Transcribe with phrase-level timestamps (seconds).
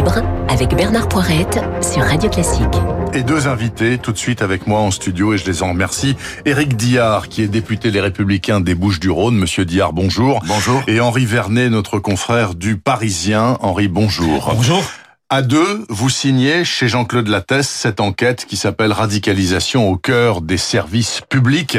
[0.00, 2.64] libre avec Bernard Poirette sur Radio Classique.
[3.12, 6.16] Et deux invités tout de suite avec moi en studio et je les en remercie.
[6.46, 9.36] Éric Diard, qui est député Les Républicains des Bouches-du-Rhône.
[9.36, 10.40] Monsieur Diard, bonjour.
[10.46, 10.82] Bonjour.
[10.86, 13.58] Et Henri Vernet, notre confrère du Parisien.
[13.60, 14.50] Henri, bonjour.
[14.54, 14.82] Bonjour.
[15.28, 20.56] À deux, vous signez chez Jean-Claude Lattès cette enquête qui s'appelle Radicalisation au cœur des
[20.56, 21.76] services publics.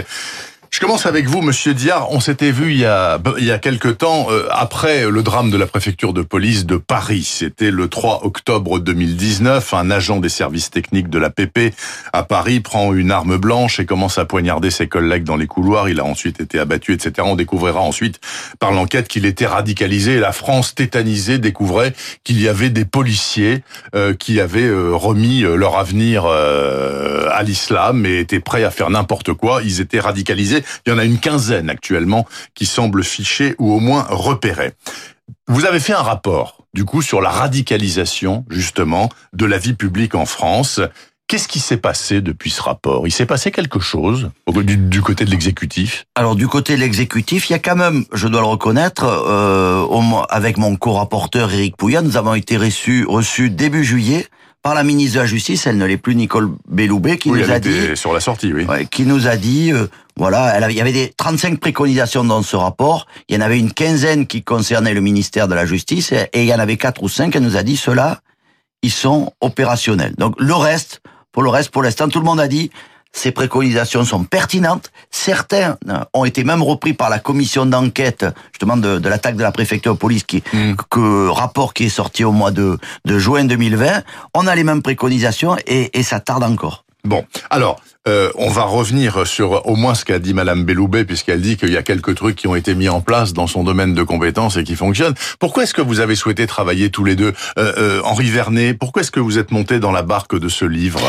[0.73, 2.07] Je commence avec vous, Monsieur Diard.
[2.11, 5.51] On s'était vu il y a il y a quelque temps euh, après le drame
[5.51, 7.27] de la préfecture de police de Paris.
[7.29, 9.73] C'était le 3 octobre 2019.
[9.73, 11.73] Un agent des services techniques de la PP
[12.13, 15.89] à Paris prend une arme blanche et commence à poignarder ses collègues dans les couloirs.
[15.89, 17.27] Il a ensuite été abattu, etc.
[17.29, 18.21] On découvrira ensuite
[18.57, 20.19] par l'enquête qu'il était radicalisé.
[20.19, 23.61] La France tétanisée découvrait qu'il y avait des policiers
[23.93, 29.33] euh, qui avaient euh, remis leur avenir à l'islam et étaient prêts à faire n'importe
[29.33, 29.61] quoi.
[29.63, 30.60] Ils étaient radicalisés.
[30.85, 34.73] Il y en a une quinzaine actuellement qui semblent fichés ou au moins repérés.
[35.47, 40.15] Vous avez fait un rapport, du coup, sur la radicalisation, justement, de la vie publique
[40.15, 40.79] en France.
[41.27, 43.07] Qu'est-ce qui s'est passé depuis ce rapport?
[43.07, 46.05] Il s'est passé quelque chose du, côté de l'exécutif?
[46.15, 49.85] Alors du côté de l'exécutif, il y a quand même, je dois le reconnaître, euh,
[50.29, 54.27] avec mon co-rapporteur Éric Pouillat, nous avons été reçus début juillet
[54.61, 57.45] par la ministre de la Justice, elle ne l'est plus, Nicole Belloubet, qui oui, nous
[57.45, 57.95] elle a dit...
[57.95, 58.65] sur la sortie, oui.
[58.65, 62.23] Ouais, qui nous a dit, euh, voilà, elle avait, il y avait des 35 préconisations
[62.23, 65.65] dans ce rapport, il y en avait une quinzaine qui concernaient le ministère de la
[65.65, 68.21] Justice, et, et il y en avait quatre ou cinq, elle nous a dit, ceux-là,
[68.83, 70.13] ils sont opérationnels.
[70.17, 72.71] Donc le reste, pour le reste, pour l'instant, tout le monde a dit,
[73.13, 74.91] ces préconisations sont pertinentes.
[75.09, 75.77] Certains
[76.13, 79.93] ont été même repris par la commission d'enquête, justement, de, de l'attaque de la préfecture
[79.93, 80.73] de police, qui, Mm.
[80.89, 84.03] que rapport qui est sorti au mois de, de juin 2020.
[84.33, 86.83] On a les mêmes préconisations et, et ça tarde encore.
[87.03, 91.41] Bon, alors, euh, on va revenir sur au moins ce qu'a dit Madame Belloubet, puisqu'elle
[91.41, 93.93] dit qu'il y a quelques trucs qui ont été mis en place dans son domaine
[93.93, 95.13] de compétences et qui fonctionnent.
[95.39, 99.03] Pourquoi est-ce que vous avez souhaité travailler tous les deux euh, euh, Henri Vernet, pourquoi
[99.03, 100.99] est-ce que vous êtes monté dans la barque de ce livre?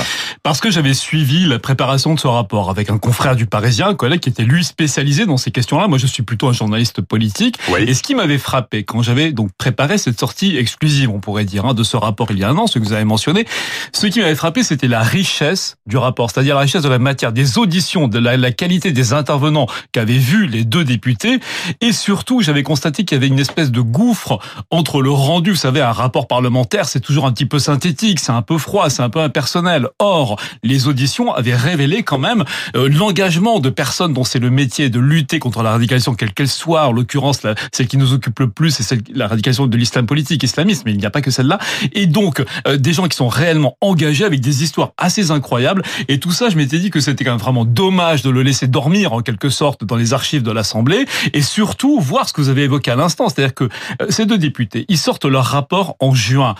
[0.43, 3.95] Parce que j'avais suivi la préparation de ce rapport avec un confrère du Parisien, un
[3.95, 5.89] collègue qui était lui spécialisé dans ces questions-là.
[5.89, 7.59] Moi, je suis plutôt un journaliste politique.
[7.71, 7.85] Oui.
[7.87, 11.65] Et ce qui m'avait frappé quand j'avais donc préparé cette sortie exclusive, on pourrait dire,
[11.65, 13.47] hein, de ce rapport il y a un an, ce que vous avez mentionné,
[13.93, 17.33] ce qui m'avait frappé, c'était la richesse du rapport, c'est-à-dire la richesse de la matière,
[17.33, 21.41] des auditions, de la, la qualité des intervenants qu'avaient vu les deux députés,
[21.81, 24.39] et surtout, j'avais constaté qu'il y avait une espèce de gouffre
[24.71, 28.33] entre le rendu, vous savez, un rapport parlementaire, c'est toujours un petit peu synthétique, c'est
[28.33, 29.89] un peu froid, c'est un peu impersonnel.
[29.99, 32.45] Or, les auditions avaient révélé quand même
[32.77, 36.49] euh, l'engagement de personnes dont c'est le métier de lutter contre la radicalisation, quelle qu'elle
[36.49, 39.77] soit, en l'occurrence, la- celle qui nous occupe le plus, c'est celle, la radicalisation de
[39.77, 41.59] l'islam politique, islamiste, mais il n'y a pas que celle-là.
[41.93, 45.83] Et donc, euh, des gens qui sont réellement engagés avec des histoires assez incroyables.
[46.09, 48.67] Et tout ça, je m'étais dit que c'était quand même vraiment dommage de le laisser
[48.67, 51.07] dormir, en quelque sorte, dans les archives de l'Assemblée.
[51.33, 54.39] Et surtout, voir ce que vous avez évoqué à l'instant, c'est-à-dire que euh, ces deux
[54.39, 56.55] députés, ils sortent leur rapport en juin.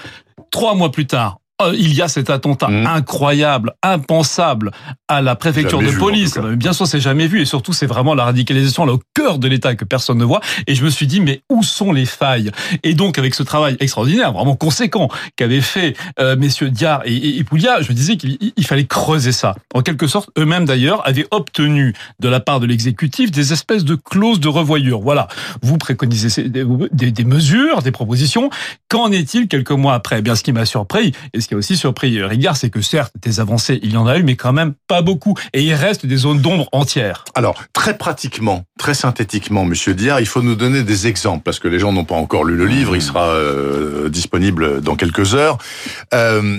[0.51, 1.39] Trois mois plus tard,
[1.75, 2.87] il y a cet attentat Mhm.
[2.87, 4.71] incroyable, impensable
[5.09, 6.39] à la préfecture Jamais de vu, police.
[6.57, 9.49] Bien sûr, c'est jamais vu et surtout, c'est vraiment la radicalisation là au cœur de
[9.49, 10.41] l'État que personne ne voit.
[10.67, 12.51] Et je me suis dit, mais où sont les failles?
[12.83, 17.45] Et donc, avec ce travail extraordinaire, vraiment conséquent, qu'avaient fait euh, messieurs Diard et, et,
[17.53, 19.55] je me disais qu'il il fallait creuser ça.
[19.75, 23.95] En quelque sorte, eux-mêmes d'ailleurs avaient obtenu de la part de l'exécutif des espèces de
[23.95, 25.01] clauses de revoyure.
[25.01, 25.29] Voilà,
[25.63, 28.51] vous préconisez ces- des, des- des mesures, des propositions.
[28.89, 30.19] Qu'en est-il quelques mois après?
[30.19, 32.81] Eh Bien, ce qui m'a surpris, et ce qui a aussi surpris Rigard, c'est que
[32.81, 35.35] certes, des avancées, il y en a eu, mais quand même pas beaucoup.
[35.53, 37.27] Et il reste des zones d'ombre entières.
[37.35, 41.69] Alors, très pratiquement, très synthétiquement, Monsieur Diard, il faut nous donner des exemples, parce que
[41.69, 45.59] les gens n'ont pas encore lu le livre, il sera euh, disponible dans quelques heures.
[46.15, 46.59] Euh,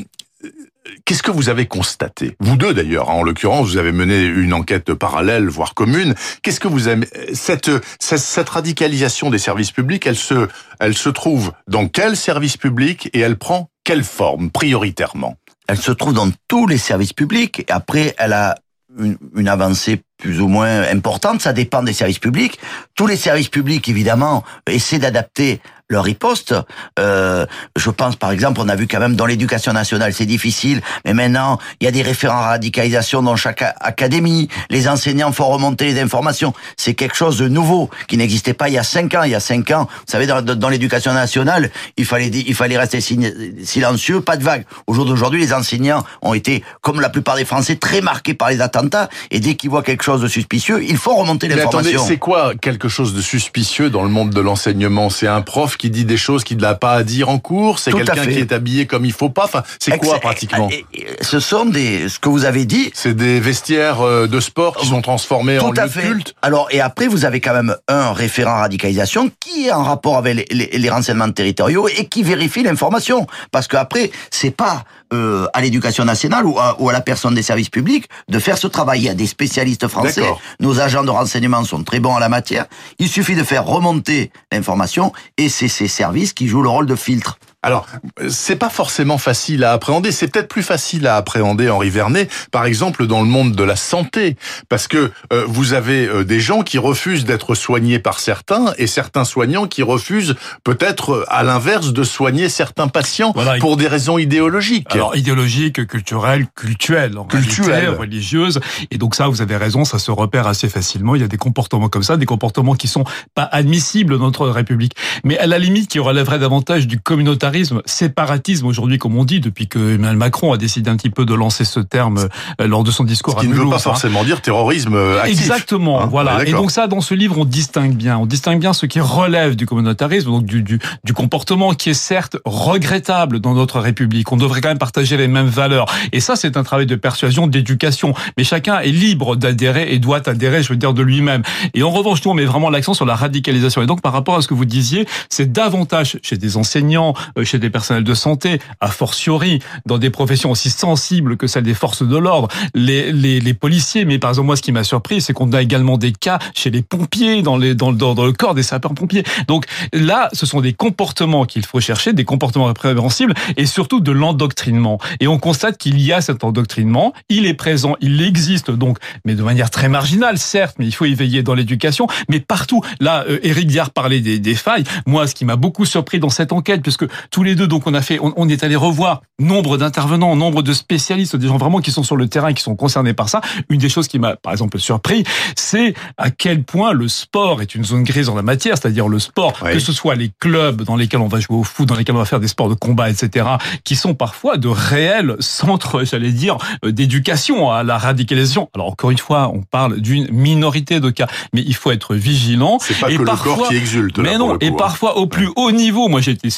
[1.05, 2.35] Qu'est-ce que vous avez constaté?
[2.39, 6.13] Vous deux d'ailleurs, hein, en l'occurrence, vous avez mené une enquête parallèle, voire commune.
[6.41, 10.47] Qu'est-ce que vous avez cette, cette cette radicalisation des services publics Elle se
[10.79, 15.37] elle se trouve dans quel service public et elle prend quelle forme prioritairement?
[15.67, 17.59] Elle se trouve dans tous les services publics.
[17.59, 18.55] Et après, elle a
[18.97, 21.41] une, avancée plus ou moins importante.
[21.41, 22.59] Ça dépend des services publics.
[22.95, 26.55] Tous les services publics, évidemment, essaient d'adapter leur riposte.
[26.99, 27.45] Euh,
[27.77, 31.13] je pense, par exemple, on a vu quand même dans l'éducation nationale, c'est difficile, mais
[31.13, 34.49] maintenant, il y a des référents à radicalisation dans chaque académie.
[34.69, 36.53] Les enseignants font remonter les informations.
[36.77, 39.23] C'est quelque chose de nouveau qui n'existait pas il y a cinq ans.
[39.23, 42.99] Il y a cinq ans, vous savez, dans, l'éducation nationale, il fallait, il fallait rester
[43.01, 44.65] silencieux, pas de vague.
[44.87, 48.49] Au jour d'aujourd'hui, les enseignants ont été, comme la plupart des Français, très marqués par
[48.49, 49.09] les attentats.
[49.29, 52.05] Et dès qu'ils voient quelque quelque chose de suspicieux, il faut remonter Mais attendez, l'information.
[52.05, 55.09] c'est quoi quelque chose de suspicieux dans le monde de l'enseignement?
[55.09, 57.79] C'est un prof qui dit des choses qu'il n'a pas à dire en cours?
[57.79, 59.45] C'est quelqu'un qui est habillé comme il faut pas?
[59.45, 60.69] Enfin, c'est quoi pratiquement?
[60.69, 64.39] et- et- Ce sont des, ce que vous avez dit, C'est des vestiaires euh, de
[64.39, 66.01] sport qui sont transformés en Tout de fait.
[66.01, 66.35] culte?
[66.41, 70.35] Alors, et après, vous avez quand même un référent radicalisation qui est en rapport avec
[70.35, 73.25] les, les- les renseignements territoriaux et qui vérifie l'information.
[73.51, 74.83] Parce qu'après, c'est pas
[75.13, 78.57] euh, à l'éducation nationale ou à, ou à la personne des services publics de faire
[78.57, 79.01] ce travail.
[79.01, 80.25] Il y a des spécialistes français.
[80.59, 82.65] Nos agents de renseignement sont très bons en la matière.
[82.99, 86.95] Il suffit de faire remonter l'information et c'est ces services qui jouent le rôle de
[86.95, 87.37] filtre.
[87.63, 87.87] Alors,
[88.29, 90.11] c'est pas forcément facile à appréhender.
[90.11, 93.75] C'est peut-être plus facile à appréhender, Henri Vernet, par exemple dans le monde de la
[93.77, 94.35] santé,
[94.69, 98.85] parce que euh, vous avez euh, des gens qui refusent d'être soignés par certains et
[98.85, 103.57] certains soignants qui refusent peut-être euh, à l'inverse de soigner certains patients Voilà.
[103.59, 104.93] pour des raisons idéologiques.
[104.93, 107.67] Alors idéologique, culturel, cultuel, en Cultuel.
[107.71, 108.59] réalité, religieuse.
[108.91, 111.15] Et donc ça, vous avez raison, ça se repère assez facilement.
[111.15, 113.05] Il y a des comportements comme ça, des comportements qui sont
[113.35, 114.95] pas admissibles dans notre République.
[115.23, 117.52] Mais à la limite, qui relèverait davantage du communautarisme,
[117.85, 121.33] séparatisme aujourd'hui, comme on dit, depuis que Emmanuel Macron a décidé un petit peu de
[121.33, 122.27] lancer ce terme
[122.61, 123.79] euh, lors de son discours Ce qui à ne veut pas hein.
[123.79, 125.39] forcément dire terrorisme euh, actif.
[125.39, 126.45] Exactement, Hein, voilà.
[126.45, 128.17] Et donc ça, dans ce livre, on distingue bien.
[128.17, 131.93] On distingue bien ce qui relève du communautarisme, donc du, du, du comportement qui est
[131.93, 134.31] certes regrettable dans notre République.
[134.31, 135.85] On devrait quand même partager les mêmes valeurs.
[136.11, 138.13] Et ça, c'est un travail de persuasion, d'éducation.
[138.37, 141.43] Mais chacun est libre d'adhérer et doit adhérer, je veux dire, de lui-même.
[141.73, 143.81] Et en revanche, nous, on met vraiment l'accent sur la radicalisation.
[143.81, 147.42] Et donc, par rapport à ce que vous disiez, c'est davantage chez des enseignants, euh,
[147.45, 151.73] chez des personnels de santé, a fortiori, dans des professions aussi sensibles que celles des
[151.73, 154.05] forces de l'ordre, les, les, les policiers.
[154.05, 156.69] Mais par exemple, moi, ce qui m'a surpris, c'est qu'on a également des cas chez
[156.69, 159.23] les pompiers, dans, les, dans, dans, dans le corps des sapeurs-pompiers.
[159.47, 164.11] Donc là, ce sont des comportements qu'il faut chercher, des comportements répréhensibles, et surtout de
[164.11, 164.99] l'endoctrinement.
[165.19, 169.35] Et on constate qu'il y a cet endoctrinement, il est présent, il existe donc, mais
[169.35, 172.81] de manière très marginale, certes, mais il faut y veiller dans l'éducation, mais partout.
[172.99, 174.83] Là, euh, Éric Diard parlait des, des failles.
[175.05, 177.95] Moi, ce qui m'a beaucoup surpris dans cette enquête, puisque tous les deux, donc, on
[177.95, 181.79] a fait, on, on est allé revoir nombre d'intervenants, nombre de spécialistes, des gens vraiment
[181.81, 183.41] qui sont sur le terrain, et qui sont concernés par ça.
[183.69, 185.23] Une des choses qui m'a, par exemple, surpris,
[185.55, 189.17] c'est à quel point le sport est une zone grise en la matière, c'est-à-dire le
[189.17, 189.73] sport, Oui.
[189.73, 192.19] que ce soit les clubs dans lesquels on va jouer au foot, dans lesquels on
[192.19, 193.47] va faire des sports de combat, etc.,
[193.83, 198.69] qui sont parfois de réels centres, j'allais dire, euh, d'éducation à la radicalisation.
[198.75, 202.77] Alors encore une fois, on parle d'une minorité de cas, mais il faut être vigilant.
[202.79, 204.17] C'est pas Et que le corps qui exulte.
[204.19, 204.75] là, Mais non, et hein.
[204.77, 206.49] parfois au plus haut niveau, moi j'ai été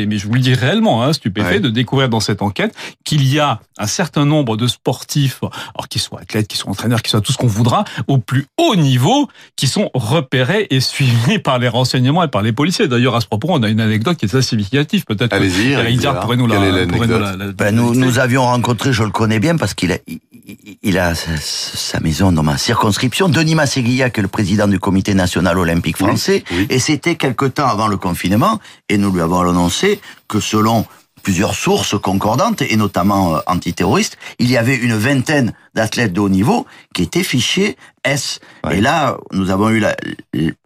[0.00, 1.60] stupéfait, mais je vous le dis réellement, hein, stupéfait Ouais.
[1.60, 2.74] de découvrir dans cette enquête
[3.04, 5.40] qu'il y a un certain nombre de sportifs,
[5.74, 8.46] alors qu'ils soient athlètes, qu'ils soient entraîneurs, qu'ils soient tout ce qu'on voudra, au plus
[8.58, 12.88] haut niveau, qui sont repérés et suivis par les renseignements et par les policiers.
[12.88, 15.30] D'ailleurs, à ce propos, on a une anecdote qui est assez significative, peut-être.
[15.30, 16.20] que Allez-y, Diard.
[16.20, 19.02] pourrait nous la, Quelle est pourrait nous l'anecdote la- la- Ben, nous, avions rencontré, je
[19.02, 22.58] le connais bien parce qu'il a, il, il- il a sa, sa maison dans ma
[22.58, 26.44] circonscription, Denis Masséglia, qui est le président du Comité national olympique Oui, français.
[26.52, 26.66] oui.
[26.70, 28.58] Et c'était quelque temps avant le confinement,
[28.88, 29.89] et nous lui avons annoncé
[30.28, 30.84] que selon
[31.22, 36.28] plusieurs sources concordantes, et notamment euh, antiterroristes, il y avait une vingtaine d'athlètes de haut
[36.28, 38.40] niveau qui étaient fichés S.
[38.64, 38.78] Ouais.
[38.78, 39.96] Et là, nous avons eu la,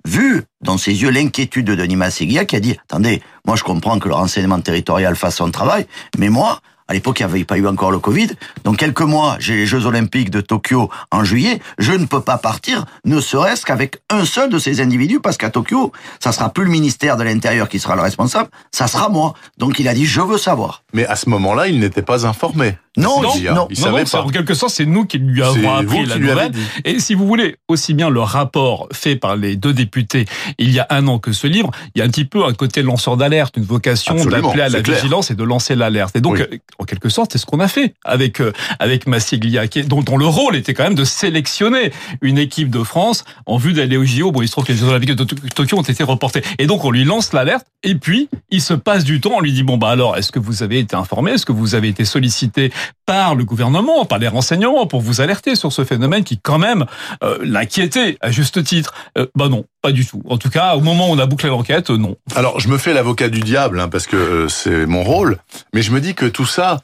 [0.05, 3.99] vu dans ses yeux l'inquiétude de Denis Masséglia qui a dit, attendez, moi je comprends
[3.99, 5.87] que le renseignement territorial fasse son travail,
[6.19, 8.29] mais moi, à l'époque, il n'y avait pas eu encore le Covid.
[8.65, 11.61] Donc, quelques mois, j'ai les Jeux Olympiques de Tokyo en juillet.
[11.79, 15.51] Je ne peux pas partir, ne serait-ce qu'avec un seul de ces individus, parce qu'à
[15.51, 19.35] Tokyo, ça sera plus le ministère de l'Intérieur qui sera le responsable, ça sera moi.
[19.59, 20.83] Donc, il a dit, je veux savoir.
[20.93, 22.77] Mais à ce moment-là, il n'était pas informé.
[22.97, 23.31] Non, non, non.
[23.37, 24.23] Il Non, savait non, c'est- pas.
[24.25, 26.53] en quelque sorte, c'est nous qui lui avons appris la nouvelle.
[26.85, 30.27] Et si vous voulez, aussi bien le rapport fait par les deux députés
[30.59, 32.53] il y a un an que ce livre, il y a un petit peu un
[32.53, 34.97] côté lanceur d'alerte, une vocation d'appeler à la clair.
[34.97, 36.15] vigilance et de lancer l'alerte.
[36.17, 36.43] Et donc, Oui.
[36.43, 40.03] euh, en quelque sorte, c'est ce qu'on a fait avec euh, avec Massiglia, qui dont,
[40.03, 41.93] dont le rôle était quand même de sélectionner
[42.23, 44.31] une équipe de France en vue d'aller au JO.
[44.31, 46.43] Bon, il se trouve que les Jeux Olympiques de To- Tokyo ont été reportés.
[46.59, 47.67] Et donc, on lui lance l'alerte.
[47.83, 49.33] Et puis, il se passe du temps.
[49.35, 51.33] On lui dit bon bah alors, est-ce que vous avez été informé?
[51.33, 52.73] Est-ce que vous avez été sollicité
[53.07, 56.87] par le gouvernement, par les renseignements, pour vous alerter sur ce phénomène qui quand même
[57.23, 58.95] euh, l'inquiétait à juste titre.
[59.19, 60.23] Euh, bah non, pas du tout.
[60.27, 62.17] En tout cas, au moment où on a bouclé l'enquête, euh, non.
[62.35, 65.39] Alors, je me fais l'avocat du diable, hein, parce que euh, c'est mon rôle,
[65.75, 66.81] mais je me dis que tout ça,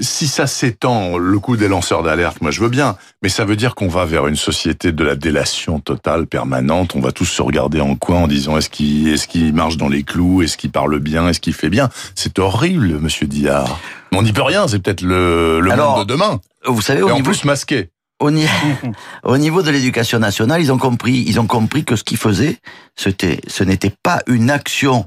[0.00, 3.54] si ça s'étend, le coup des lanceurs d'alerte, moi je veux bien, mais ça veut
[3.54, 7.40] dire qu'on va vers une société de la délation totale, permanente, on va tous se
[7.42, 10.70] regarder en coin en disant est-ce qu'il est qu'il marche dans les clous, est-ce qu'il
[10.72, 11.90] parle bien, est-ce qu'il fait bien?
[12.16, 13.78] C'est horrible, monsieur Diard.
[14.10, 16.40] Mais on n'y peut rien, c'est peut-être le, le Alors, monde de demain.
[16.66, 17.90] Vous savez, Et au en niveau, plus masqué.
[18.20, 18.46] au, ni-
[19.22, 22.58] au niveau de l'éducation nationale, ils ont compris, ils ont compris que ce qu'ils faisaient,
[22.96, 25.06] c'était, ce n'était pas une action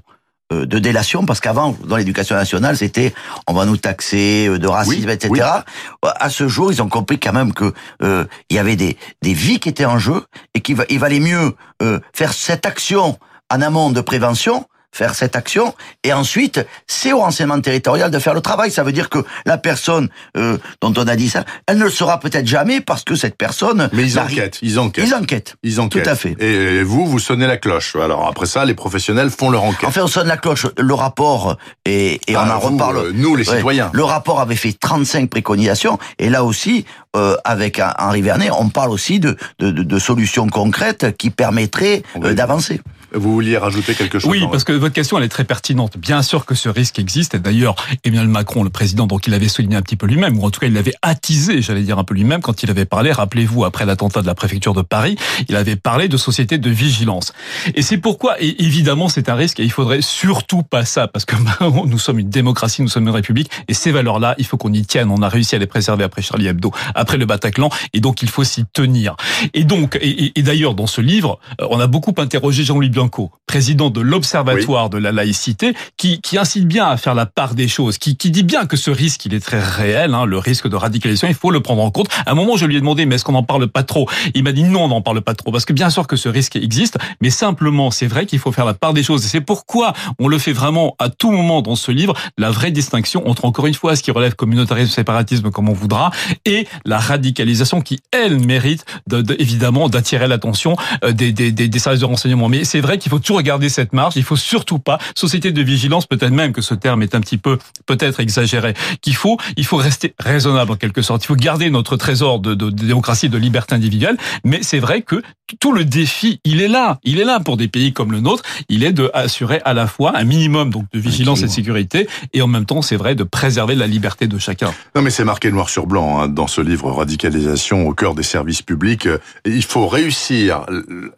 [0.51, 3.13] de délation, parce qu'avant, dans l'éducation nationale, c'était
[3.48, 5.30] on va nous taxer euh, de racisme, Oui, etc.
[5.34, 6.10] oui.
[6.20, 9.34] À ce jour, ils ont compris quand même que euh, il y avait des, des
[9.34, 10.24] vies qui étaient en jeu
[10.54, 13.20] et qu'il va- il valait mieux euh, faire cette action
[13.51, 14.66] en amont de prévention
[14.98, 15.74] faire cette action
[16.04, 19.58] et ensuite c'est au renseignement territorial de faire le travail ça veut dire que la
[19.58, 23.16] personne euh, dont on a dit ça elle ne le sera peut-être jamais parce que
[23.16, 25.06] cette personne Mais ils enquêtent, ils enquêtent.
[25.08, 26.04] ils enquêtent Ils enquêtent.
[26.04, 26.36] Tout à fait.
[26.42, 27.96] Et vous, vous sonnez la cloche.
[27.96, 29.88] Alors après ça, les professionnels font leur enquête.
[29.89, 30.66] Enfin, on sonne la cloche.
[30.77, 32.98] Le rapport, et, et on Ah, en vous, reparle.
[32.98, 33.58] euh, nous, les Ouais.
[33.58, 33.89] citoyens.
[33.94, 35.98] Le rapport avait fait 35 préconisations.
[36.20, 36.86] Et là aussi,
[37.16, 42.01] euh, avec Henri Vernet, on parle aussi de, de, de- de solutions concrètes qui permettraient
[42.24, 42.82] euh, d'avancer.
[43.14, 45.98] Vous vouliez rajouter quelque chose Oui, parce que votre question, elle est très pertinente.
[45.98, 47.36] Bien sûr que ce risque existe.
[47.36, 50.46] Et d'ailleurs, Emmanuel Macron, le président, donc il avait souligné un petit peu lui-même, ou
[50.46, 53.12] en tout cas, il l'avait attisé, j'allais dire un peu lui-même, quand il avait parlé,
[53.12, 55.16] rappelez-vous, après l'attentat de la préfecture de Paris,
[55.48, 57.34] il avait parlé de société de vigilance.
[57.76, 61.26] Et c'est pourquoi, et évidemment, c'est un risque et il faudrait surtout pas ça, parce
[61.26, 64.58] que ben, nous sommes une démocratie, nous sommes une république, et ces valeurs-là, il faut
[64.58, 65.10] qu'on y tienne.
[65.12, 68.30] On a réussi à les préserver après Charlie Hebdo, après le Bataclan, et donc il
[68.30, 69.16] faut s'y tenir.
[69.54, 72.90] Et donc, et, et- et d'ailleurs, dans ce livre, euh, on a beaucoup interrogé Jean-Louis
[72.98, 77.54] Bianco, président de l'Observatoire de la laïcité, qui, qui incite bien à faire la part
[77.54, 80.39] des choses, qui, qui dit bien que ce risque, il est très réel, hein, le
[80.39, 82.08] risque de radicalisation, il faut le prendre en compte.
[82.25, 84.10] À un moment, je lui ai demandé, mais est-ce qu'on n'en parle pas trop?
[84.34, 86.27] Il m'a dit non, on n'en parle pas trop, parce que bien sûr que ce
[86.27, 89.24] risque existe, mais simplement, c'est vrai qu'il faut faire la part des choses.
[89.25, 92.72] Et c'est pourquoi on le fait vraiment à tout moment dans ce livre, la vraie
[92.72, 96.10] distinction entre, encore une fois, ce qui relève communautarisme, séparatisme, comme on voudra,
[96.46, 101.68] et la radicalisation qui, elle, mérite de- de- évidemment d'attirer l'attention euh, des, des, des,
[101.68, 102.50] des services de renseignement.
[102.50, 104.15] Mais c'est vrai qu'il faut toujours regarder cette marge.
[104.15, 106.08] Il faut surtout pas société de vigilance.
[106.08, 108.74] Peut-être même que ce terme est un petit peu peut-être exagéré.
[109.01, 111.24] Qu'il faut il faut rester raisonnable en quelque sorte.
[111.24, 114.17] Il faut garder notre trésor de, de, de démocratie, de liberté individuelle.
[114.44, 115.22] Mais c'est vrai que
[115.60, 117.00] tout le défi, il est là.
[117.03, 118.44] Il est là pour des pays comme le nôtre.
[118.70, 122.08] Il est de assurer à la fois un minimum donc de vigilance et de sécurité,
[122.34, 124.74] et en même temps, c'est vrai, de préserver la liberté de chacun.
[124.96, 128.24] Non, mais c'est marqué noir sur blanc hein, dans ce livre Radicalisation au cœur des
[128.24, 129.08] services publics.
[129.46, 130.65] Il faut réussir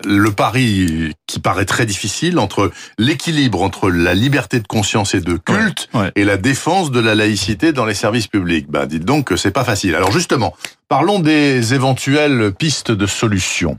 [0.06, 5.38] le pari qui paraît très difficile entre l'équilibre entre la liberté de conscience et de
[5.38, 6.12] culte Ouais, ouais.
[6.16, 8.68] et la défense de la laïcité dans les services publics.
[8.70, 9.96] Bah, dites donc que c'est pas facile.
[9.96, 10.56] Alors justement,
[10.88, 13.78] parlons des éventuelles pistes de solutions.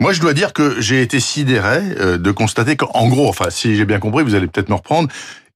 [0.00, 3.76] Moi, je dois dire que j'ai été sidéré euh, de constater qu'en gros, enfin, si
[3.76, 5.08] j'ai bien compris, vous allez peut-être me reprendre,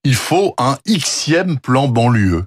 [0.05, 2.45] il faut un xème plan banlieue.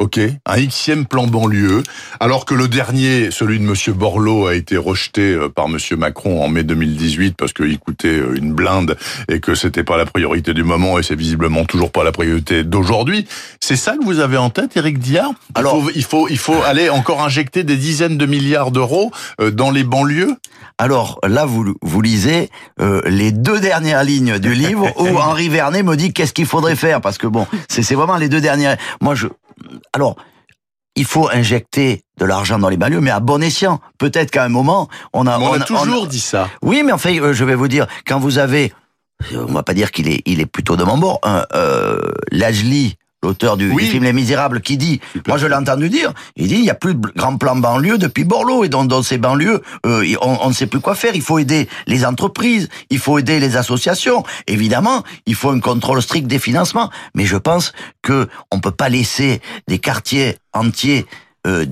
[0.00, 1.82] Ok, un xème plan banlieue,
[2.20, 6.42] alors que le dernier, celui de Monsieur Borloo, a été rejeté euh, par Monsieur Macron
[6.42, 8.96] en mai 2018 parce qu'il coûtait euh, une blinde
[9.28, 12.64] et que c'était pas la priorité du moment et c'est visiblement toujours pas la priorité
[12.64, 13.26] d'aujourd'hui.
[13.60, 15.32] C'est ça que vous avez en tête, Éric Diard?
[15.54, 19.10] Il Alors- faut, il faut, il faut aller encore injecter des dizaines de milliards d'euros
[19.42, 20.34] euh, dans les banlieues?
[20.78, 22.48] Alors là, vous, vous lisez
[22.80, 26.74] euh, les deux dernières lignes du livre où Henri Vernet me dit qu'est-ce qu'il faudrait
[26.74, 27.02] faire?
[27.02, 28.78] Parce que bon, c'est c'est vraiment les deux dernières.
[29.02, 29.26] Moi, je
[29.92, 30.16] alors
[30.96, 33.80] il faut injecter de l'argent dans les banlieues, mais à bon escient.
[33.98, 36.50] Peut-être qu'à un moment, on a, on, a on toujours dit ça.
[36.62, 38.72] Oui, mais enfin, euh, je vais vous dire, quand vous avez,
[39.32, 42.00] on va pas dire qu'il est, il est plutôt de mon bord, un, euh,
[42.32, 43.84] Lajli, l'auteur du, Oui.
[43.84, 46.70] du film Les Misérables, qui dit, moi je l'ai entendu dire, il dit, il n'y
[46.70, 50.38] a plus de grand plan banlieue depuis Borloo, et dans, dans ces banlieues, euh, on,
[50.42, 53.56] on ne sait plus quoi faire, il faut aider les entreprises, il faut aider les
[53.56, 57.72] associations, évidemment, il faut un contrôle strict des financements, mais je pense
[58.02, 61.06] que on peut pas laisser des quartiers entiers
[61.46, 61.64] euh,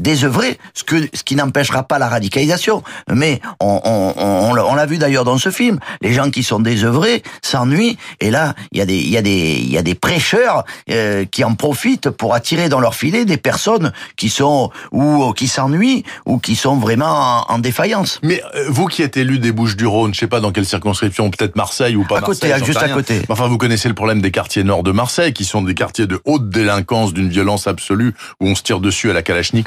[0.74, 2.82] ce, que, ce qui n'empêchera pas la radicalisation.
[3.12, 6.60] Mais on, on, on, on l'a- vu d'ailleurs dans ce film, les gens qui sont
[6.60, 9.82] désœuvrés s'ennuient, et là, il y a des, il y a des, il y a
[9.82, 14.70] des prêcheurs euh, qui en profitent pour attirer dans leur filet des personnes qui sont
[14.92, 18.20] ou qui s'ennuient ou qui sont vraiment en, en défaillance.
[18.22, 21.56] Mais euh, vous qui êtes élu des Bouches-du-Rhône, je sais pas dans quelle circonscription, peut-être
[21.56, 23.22] Marseille ou pas À côté, Marseille, j'en juste à côté.
[23.28, 26.20] Enfin, vous connaissez le problème des quartiers nord de Marseille, qui sont des quartiers de
[26.24, 29.57] haute délinquance, d'une violence absolue, où on se tire dessus à la Kalachnikov,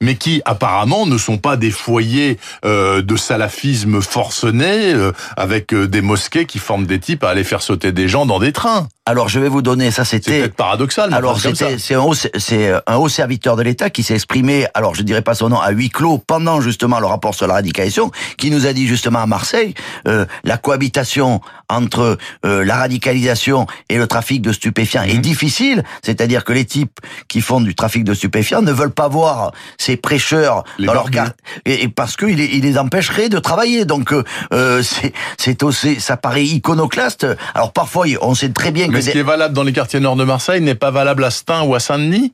[0.00, 5.86] mais qui apparemment ne sont pas des foyers euh, de salafisme forcené, euh, avec euh,
[5.86, 8.88] des mosquées qui forment des types à aller faire sauter des gens dans des trains.
[9.06, 12.00] Alors je vais vous donner, ça C'est c'était peut-être paradoxal, mais Alors c'était c'est un
[12.00, 15.50] haut c'est un haut serviteur de l'État qui s'est exprimé alors je dirais pas son
[15.50, 18.86] nom à huis clos pendant justement le rapport sur la radicalisation qui nous a dit
[18.86, 19.74] justement à Marseille
[20.08, 25.20] euh, la cohabitation entre euh, la radicalisation et le trafic de stupéfiants est Mhm.
[25.20, 25.84] difficile.
[26.02, 29.96] C'est-à-dire que les types qui font du trafic de stupéfiants ne veulent pas voir ces
[29.98, 31.28] prêcheurs Les dans leur car
[31.66, 33.84] et, et parce que il, les- il les empêcherait de travailler.
[33.84, 37.26] Donc euh, euh, c'est c'est aussi ça paraît iconoclaste.
[37.54, 40.16] Alors parfois on sait très bien Mais ce qui est valable dans les quartiers nord
[40.16, 42.32] de Marseille n'est pas valable à Stein ou à Saint-Denis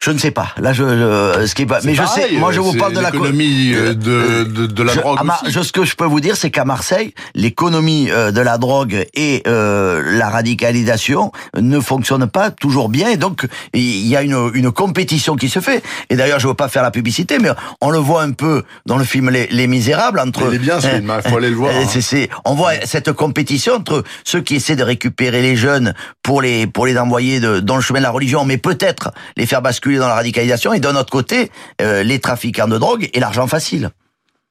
[0.00, 0.50] Je ne sais pas.
[0.58, 1.80] Là, je, je ce qui est pas.
[1.82, 2.30] Mais je sais.
[2.38, 3.92] Moi, je vous parle de l'économie de,
[4.44, 5.18] de, de, la drogue.
[5.44, 5.64] aussi.
[5.64, 10.02] ce que je peux vous dire, c'est qu'à Marseille, l'économie de la drogue et euh,
[10.16, 13.08] la radicalisation ne fonctionnent pas toujours bien.
[13.08, 15.82] Et donc, il y a une, une compétition qui se fait.
[16.10, 17.50] Et d'ailleurs, je veux pas faire la publicité, mais
[17.80, 20.42] on le voit un peu dans le film Les, Les Misérables entre.
[20.48, 21.12] Il est bien, ce film.
[21.24, 21.72] Il faut aller le voir.
[21.74, 21.86] Hein.
[22.00, 26.68] C'est, on voit cette compétition entre ceux qui essaient de récupérer les jeunes pour les
[26.68, 29.87] pour les envoyer de, dans le chemin de la religion, mais peut-être les faire basculer
[29.96, 33.90] dans la radicalisation, et d'un autre côté, euh, les trafiquants de drogue et l'argent facile.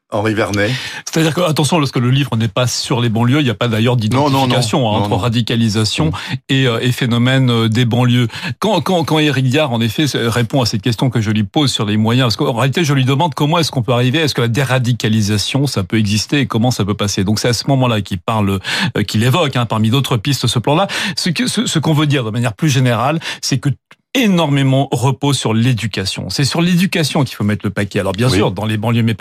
[0.09, 0.71] Henri Vernet.
[1.05, 3.67] C'est-à-dire que, attention, lorsque le livre n'est pas sur les banlieues, il n'y a pas
[3.67, 6.11] d'ailleurs d'identification hein, entre radicalisation
[6.47, 8.29] et, euh, et, phénomène euh, des banlieues.
[8.59, 11.73] Quand, quand, quand Eric Diard, en effet, répond à cette question que je lui pose
[11.73, 14.33] sur les moyens, parce qu'en réalité, je lui demande comment est-ce qu'on peut arriver, est-ce
[14.33, 17.25] que la déradicalisation, ça peut exister et comment ça peut passer.
[17.25, 18.59] Donc c'est à ce moment-là qu'il parle,
[19.07, 20.87] qu'il évoque, hein, parmi d'autres pistes, ce plan-là.
[21.17, 23.69] Ce qu'on ce, ce qu'on veut dire de manière plus générale, c'est que
[24.17, 26.29] énormément repose sur l'éducation.
[26.29, 27.99] C'est sur l'éducation qu'il faut mettre le paquet.
[27.99, 29.15] Alors bien sûr, dans les banlieues mais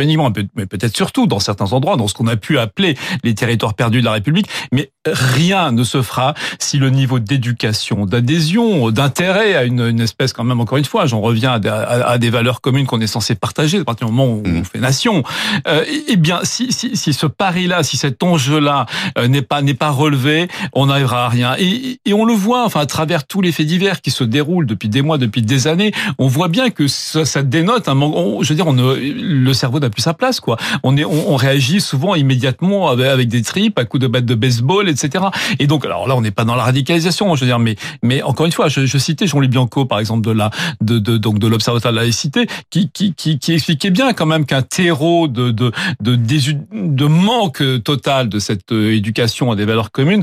[0.57, 4.00] mais peut-être surtout dans certains endroits, dans ce qu'on a pu appeler les territoires perdus
[4.00, 9.65] de la République, mais rien ne se fera si le niveau d'éducation, d'adhésion, d'intérêt à
[9.65, 13.00] une, une, espèce quand même, encore une fois, j'en reviens à, des valeurs communes qu'on
[13.00, 14.65] est censé partager à partir du moment où on mmh.
[14.65, 15.23] fait nation.
[15.69, 18.87] Euh, eh bien, si, si, si ce pari-là, si cet enjeu-là
[19.19, 21.55] euh, n'est pas n'est pas relevé, on n'arrivera à rien.
[21.59, 24.67] Et, et on le voit, enfin, à travers tous les faits divers qui se déroulent
[24.67, 28.43] depuis des mois, depuis des années, on voit bien que ça, dénote un manque.
[28.43, 30.57] Je veux dire, on le cerveau n'a plus sa place, quoi.
[30.83, 34.88] On est, on, réagit souvent immédiatement avec, des tripes, à coups de batte de baseball,
[34.88, 35.25] etc.
[35.59, 38.23] Et donc, alors là, on n'est pas dans la radicalisation, je veux dire, mais, mais
[38.23, 40.50] encore une fois, je, citais Jean-Louis Bianco, par exemple, de la,
[40.81, 44.26] de, de donc de l'Observatoire de la laïcité, qui, qui, qui, qui expliquait bien quand
[44.26, 49.64] même qu'un terreau de, de, de, de, manque total de cette euh, éducation à des
[49.64, 50.23] valeurs communes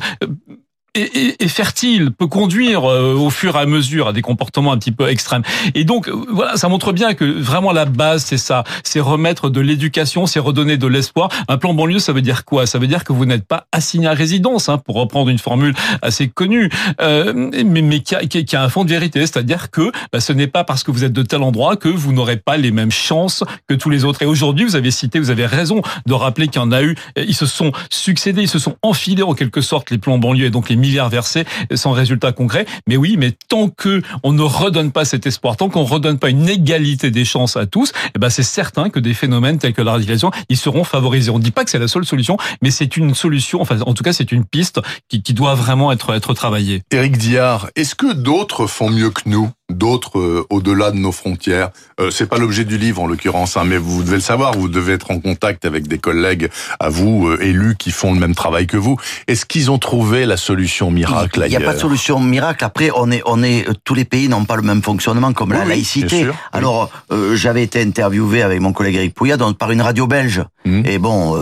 [0.96, 4.78] euh, est, fertile, peut conduire euh, au fur et à mesure à des comportements un
[4.78, 5.42] petit peu extrêmes.
[5.74, 9.50] Et donc euh, voilà, ça montre bien que vraiment la base c'est ça, c'est remettre
[9.50, 11.30] de l'éducation, c'est redonner de l'espoir.
[11.48, 12.68] Un plan banlieue, ça veut dire quoi?
[12.68, 15.74] Ça veut dire que vous n'êtes pas assigné à résidence, hein, pour reprendre une formule
[16.04, 16.70] assez connue,
[17.02, 20.32] euh, mais, mais qui, a, qui, a, un fond de vérité, c'est-à-dire que bah, ce
[20.32, 22.92] n'est pas parce que vous êtes de tel endroit que vous n'aurez pas les mêmes
[22.92, 24.22] chances que tous les autres.
[24.22, 26.96] Et aujourd'hui, vous avez cité, vous avez raison de rappeler qu'il y en a eu,
[27.18, 30.52] ils se sont succédés, ils se sont enfilés en quelque sorte les plans banlieue et
[30.52, 32.66] donc milliards versés sans résultat concret.
[32.88, 36.30] Mais oui, mais tant que on ne redonne pas cet espoir, tant qu'on redonne pas
[36.30, 39.82] une égalité des chances à tous, eh ben c'est certain que des phénomènes tels que
[39.82, 41.32] la radicalisation, ils seront favorisés.
[41.32, 43.62] On ne dit pas que c'est la seule solution, mais c'est une solution.
[43.62, 46.82] Enfin, en tout cas, c'est une piste qui, qui doit vraiment être être travaillée.
[46.92, 49.50] Éric Diard, est-ce que d'autres font mieux que nous?
[49.70, 51.70] D'autres euh, au-delà de nos frontières.
[52.00, 54.54] Euh, c'est pas l'objet du livre en l'occurrence, hein, mais vous devez le savoir.
[54.54, 58.20] Vous devez être en contact avec des collègues à vous euh, élus qui font le
[58.20, 58.98] même travail que vous.
[59.28, 62.64] Est-ce qu'ils ont trouvé la solution miracle Il n'y a pas de solution miracle.
[62.66, 65.66] Après, on est, on est, tous les pays n'ont pas le même fonctionnement comme la
[65.66, 66.28] laïcité.
[66.52, 70.44] Alors, euh, j'avais été interviewé avec mon collègue Eric Pouillat par une radio belge.
[70.66, 70.86] Mmh.
[70.86, 71.38] Et bon,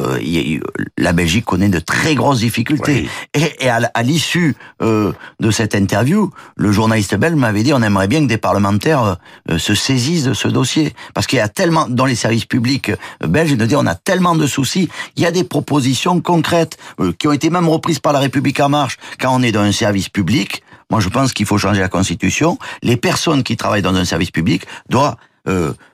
[0.98, 3.08] la Belgique connaît de très grosses difficultés.
[3.34, 8.08] Et, et, à, à l'issue de cette interview, le journaliste belge m'avait dit on aimerait
[8.12, 9.15] bien que des parlementaires
[9.50, 10.93] euh, se saisissent de ce dossier.
[11.13, 13.95] Parce qu'il y a tellement, dans les services publics euh, belges, de dire on a
[13.95, 14.89] tellement de soucis.
[15.15, 18.60] Il y a des propositions concrètes euh, qui ont été même reprises par la République
[18.60, 20.62] en marche quand on est dans un service public.
[20.89, 22.60] Moi, je pense qu'il faut changer la Constitution.
[22.84, 25.15] Les personnes qui travaillent dans un service public doivent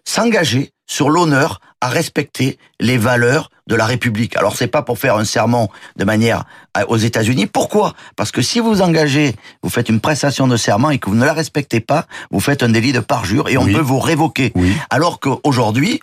[0.04, 4.36] s'engager sur l'honneur à respecter les valeurs de la République.
[4.38, 6.46] Alors c'est pas pour faire un serment de manière
[6.88, 7.48] aux États-Unis.
[7.48, 7.94] Pourquoi?
[8.16, 11.26] Parce que si vous engagez, vous faites une prestation de serment et que vous ne
[11.26, 14.54] la respectez pas, vous faites un délit de parjure et on peut vous révoquer.
[14.90, 16.00] Alors qu'aujourd'hui,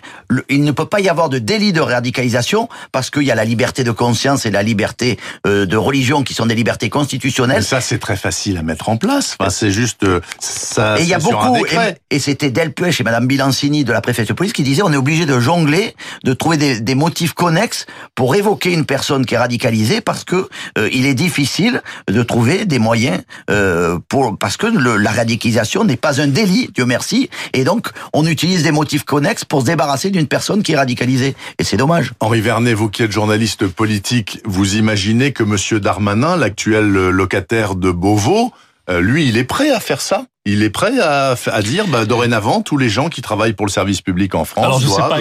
[0.49, 3.45] il ne peut pas y avoir de délit de radicalisation parce qu'il y a la
[3.45, 7.63] liberté de conscience et la liberté euh, de religion qui sont des libertés constitutionnelles.
[7.63, 9.35] ça, c'est très facile à mettre en place.
[9.39, 10.99] Enfin, c'est juste euh, ça.
[10.99, 11.65] Et il y a beaucoup.
[12.09, 14.97] Et, c'était Delpuech et Madame Bilancini de la préfecture de police qui disaient on est
[14.97, 17.33] obligé de jongler, de trouver des, des motifs
[18.15, 22.65] pour évoquer une personne qui est radicalisée parce que euh, il est difficile de trouver
[22.65, 23.97] des moyens euh,
[24.39, 28.71] parce que la radicalisation n'est pas un délit, Dieu merci, et donc on utilise des
[28.71, 32.13] motifs connexes pour se débarrasser d'une personne qui est radicalisée, et c'est dommage.
[32.19, 37.91] Henri Vernet, vous qui êtes journaliste politique, vous imaginez que Monsieur Darmanin, l'actuel locataire de
[37.91, 38.51] Beauvau,
[38.89, 40.25] euh, lui, il est prêt à faire ça?
[40.47, 43.71] Il est prêt à, à dire bah, dorénavant tous les gens qui travaillent pour le
[43.71, 44.65] service public en France.
[44.65, 45.19] Alors je sais pas,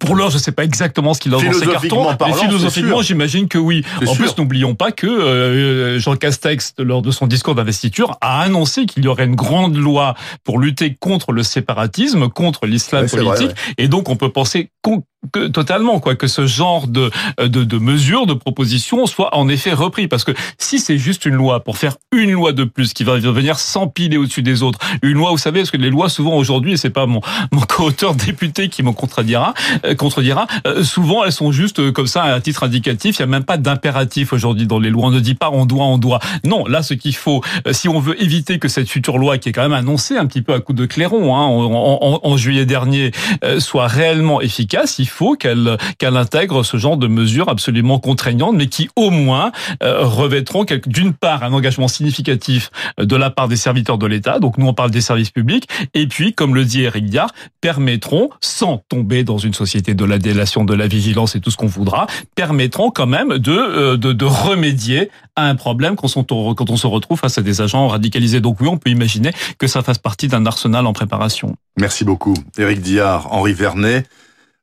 [0.00, 2.08] pour l'heure je sais pas exactement ce qu'il a dans ses cartons.
[2.26, 3.84] mais philosophiquement j'imagine que oui.
[4.06, 8.86] En plus n'oublions pas que euh, Jean Castex lors de son discours d'investiture a annoncé
[8.86, 13.88] qu'il y aurait une grande loi pour lutter contre le séparatisme, contre l'islam politique, et
[13.88, 18.34] donc on peut penser que, totalement quoi que ce genre de, de de mesures, de
[18.34, 22.32] propositions soit en effet repris parce que si c'est juste une loi pour faire une
[22.32, 24.61] loi de plus qui va venir s'empiler au-dessus des
[25.02, 27.20] Une loi, vous savez, parce que les lois souvent aujourd'hui, et c'est pas mon
[27.52, 32.06] mon co-auteur député qui me contredira, euh, contredira, euh, souvent elles sont juste euh, comme
[32.06, 33.16] ça à titre indicatif.
[33.18, 35.06] Il y a même pas d'impératif aujourd'hui dans les lois.
[35.06, 36.20] On ne dit pas on doit, on doit.
[36.44, 39.52] Non, là ce qu'il faut, si on veut éviter que cette future loi qui est
[39.52, 43.12] quand même annoncée un petit peu à coup de clairon hein, en, en, juillet dernier
[43.58, 48.66] soit réellement efficace, il faut qu'elle qu'elle intègre ce genre de mesures absolument contraignantes, mais
[48.66, 54.06] qui au moins revêtront d'une part un engagement significatif de la part des serviteurs de
[54.06, 54.38] l'État.
[54.58, 58.82] Nous on parle des services publics, et puis comme le dit Eric Diard, permettront, sans
[58.88, 62.06] tomber dans une société de la délation, de la vigilance et tout ce qu'on voudra,
[62.34, 66.76] permettront quand même de, euh, de, de remédier à un problème quand on, quand on
[66.76, 68.40] se retrouve face à des agents radicalisés.
[68.40, 71.56] Donc oui, on peut imaginer que ça fasse partie d'un arsenal en préparation.
[71.78, 72.34] Merci beaucoup.
[72.58, 74.06] Éric Diard, Henri Vernet.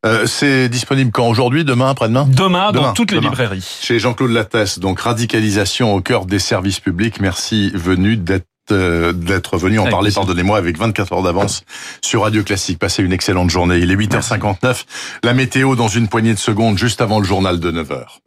[0.05, 1.27] Euh, c'est disponible quand?
[1.27, 2.25] Aujourd'hui, demain, après-demain?
[2.31, 3.79] Demain, dans toutes les librairies.
[3.81, 7.19] Chez Jean-Claude Lattès, donc radicalisation au cœur des services publics.
[7.19, 11.63] Merci venu d'être euh, d'être venu en parler, pardonnez-moi, avec 24 heures d'avance
[12.01, 12.79] sur Radio Classique.
[12.79, 13.77] Passez une excellente journée.
[13.77, 14.85] Il est 8h59.
[15.23, 18.19] La météo dans une poignée de secondes, juste avant le journal de 9h.